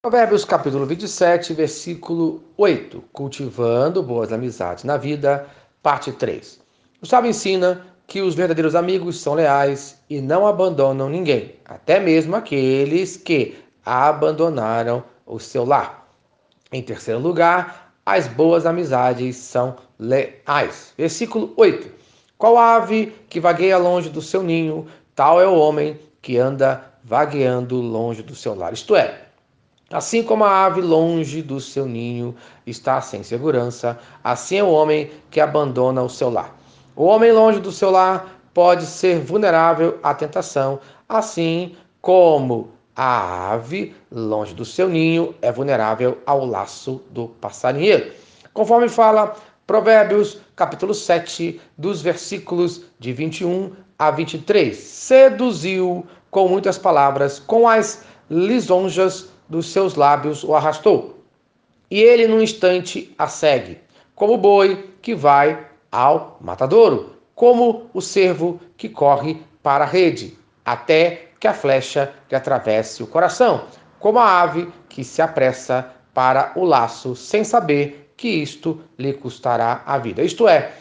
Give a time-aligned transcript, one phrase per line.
[0.00, 3.02] Provérbios capítulo 27, versículo 8.
[3.12, 5.44] Cultivando boas amizades na vida,
[5.82, 6.60] parte 3.
[7.02, 12.36] O sábio ensina que os verdadeiros amigos são leais e não abandonam ninguém, até mesmo
[12.36, 16.08] aqueles que abandonaram o seu lar.
[16.70, 20.94] Em terceiro lugar, as boas amizades são leais.
[20.96, 21.90] Versículo 8.
[22.38, 27.80] Qual ave que vagueia longe do seu ninho, tal é o homem que anda vagueando
[27.80, 28.72] longe do seu lar.
[28.72, 29.27] Isto é,
[29.90, 32.34] Assim como a ave longe do seu ninho
[32.66, 36.54] está sem segurança, assim é o homem que abandona o seu lar.
[36.94, 43.94] O homem longe do seu lar pode ser vulnerável à tentação, assim como a ave
[44.12, 48.12] longe do seu ninho é vulnerável ao laço do passarinheiro.
[48.52, 54.76] Conforme fala Provérbios, capítulo 7, dos versículos de 21 a 23.
[54.76, 61.24] Seduziu com muitas palavras, com as lisonjas dos seus lábios o arrastou.
[61.90, 63.80] E ele, num instante, a segue,
[64.14, 70.36] como o boi que vai ao matadouro, como o cervo que corre para a rede,
[70.64, 73.64] até que a flecha lhe atravesse o coração,
[73.98, 79.82] como a ave que se apressa para o laço, sem saber que isto lhe custará
[79.86, 80.22] a vida.
[80.22, 80.72] Isto é,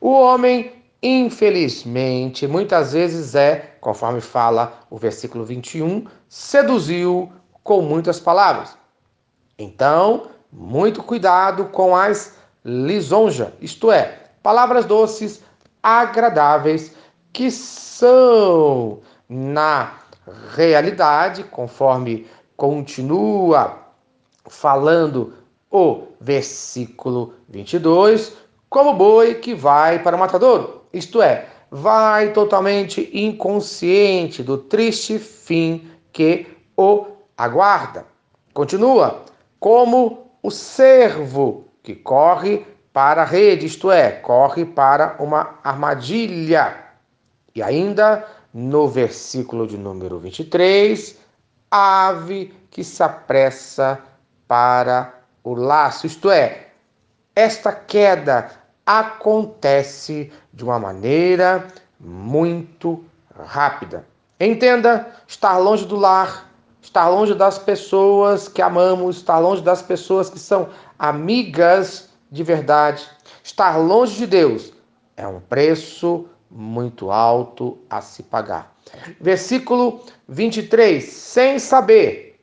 [0.00, 7.32] o homem, infelizmente, muitas vezes é, conforme fala o versículo 21, seduziu
[7.62, 8.76] com muitas palavras.
[9.58, 15.42] Então, muito cuidado com as lisonjas, isto é, palavras doces,
[15.82, 16.94] agradáveis,
[17.32, 19.94] que são, na
[20.54, 23.78] realidade, conforme continua
[24.48, 25.34] falando
[25.70, 28.36] o versículo 22,
[28.68, 35.90] como boi que vai para o matadouro, isto é, vai totalmente inconsciente do triste fim
[36.12, 36.46] que
[36.76, 37.06] o
[37.44, 38.06] aguarda.
[38.54, 39.22] Continua,
[39.58, 46.76] como o servo que corre para a rede, isto é, corre para uma armadilha.
[47.54, 51.18] E ainda no versículo de número 23,
[51.70, 53.98] ave que se apressa
[54.46, 56.68] para o laço, isto é,
[57.34, 58.50] esta queda
[58.84, 61.66] acontece de uma maneira
[61.98, 64.06] muito rápida.
[64.38, 66.51] Entenda, estar longe do lar
[66.82, 73.08] estar longe das pessoas que amamos, estar longe das pessoas que são amigas de verdade,
[73.42, 74.72] estar longe de Deus
[75.16, 78.74] é um preço muito alto a se pagar.
[79.20, 82.40] Versículo 23: sem saber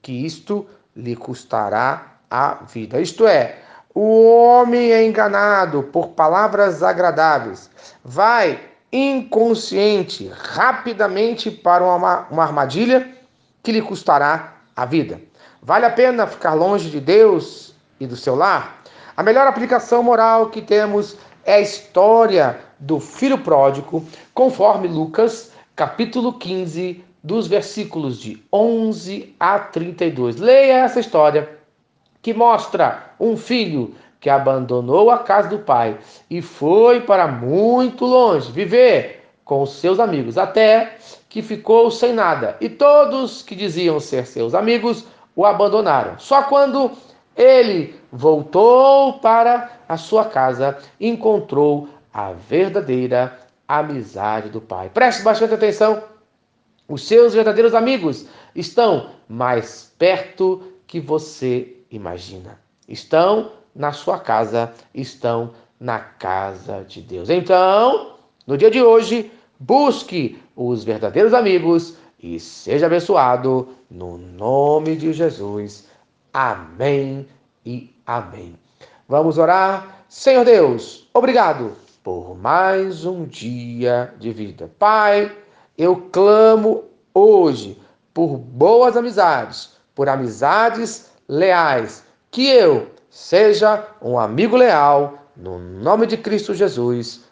[0.00, 0.66] que isto
[0.96, 3.00] lhe custará a vida.
[3.00, 3.58] Isto é,
[3.94, 7.70] o homem é enganado por palavras agradáveis,
[8.04, 8.58] vai
[8.90, 13.21] inconsciente rapidamente para uma, uma armadilha
[13.62, 15.20] que lhe custará a vida.
[15.62, 18.82] Vale a pena ficar longe de Deus e do seu lar?
[19.16, 26.32] A melhor aplicação moral que temos é a história do filho pródigo, conforme Lucas, capítulo
[26.32, 30.36] 15, dos versículos de 11 a 32.
[30.38, 31.48] Leia essa história
[32.20, 35.98] que mostra um filho que abandonou a casa do pai
[36.30, 39.21] e foi para muito longe viver
[39.52, 40.96] com os seus amigos, até
[41.28, 42.56] que ficou sem nada.
[42.58, 45.04] E todos que diziam ser seus amigos
[45.36, 46.18] o abandonaram.
[46.18, 46.90] Só quando
[47.36, 54.88] ele voltou para a sua casa, encontrou a verdadeira amizade do Pai.
[54.88, 56.02] Preste bastante atenção.
[56.88, 58.24] Os seus verdadeiros amigos
[58.54, 62.58] estão mais perto que você imagina.
[62.88, 67.28] Estão na sua casa, estão na casa de Deus.
[67.28, 68.14] Então,
[68.46, 69.30] no dia de hoje,
[69.62, 75.86] busque os verdadeiros amigos e seja abençoado no nome de Jesus.
[76.32, 77.26] Amém
[77.64, 78.54] e amém.
[79.08, 80.04] Vamos orar.
[80.08, 84.70] Senhor Deus, obrigado por mais um dia de vida.
[84.78, 85.30] Pai,
[85.78, 86.84] eu clamo
[87.14, 87.80] hoje
[88.12, 96.16] por boas amizades, por amizades leais, que eu seja um amigo leal, no nome de
[96.16, 97.31] Cristo Jesus.